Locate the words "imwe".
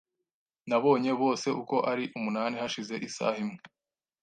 3.43-3.59